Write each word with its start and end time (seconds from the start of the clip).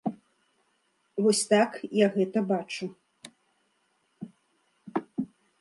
Вось 1.25 1.41
так 1.51 1.71
я 1.99 2.07
гэта 2.17 2.39
бачу. 2.53 2.85